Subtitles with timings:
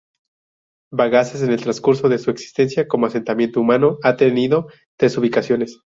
[0.91, 4.65] Bagaces en el transcurso de su existencia como asentamiento humano, ha tenido
[4.97, 5.79] tres ubicaciones.